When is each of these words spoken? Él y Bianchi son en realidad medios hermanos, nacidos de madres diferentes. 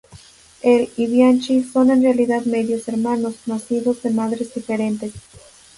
Él 0.63 0.89
y 0.97 1.05
Bianchi 1.05 1.61
son 1.63 1.91
en 1.91 2.01
realidad 2.01 2.45
medios 2.45 2.87
hermanos, 2.87 3.35
nacidos 3.45 4.01
de 4.01 4.09
madres 4.09 4.51
diferentes. 4.55 5.13